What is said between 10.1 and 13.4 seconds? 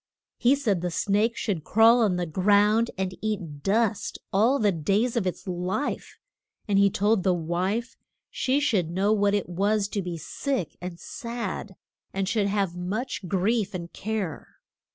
sick and sad, and should have much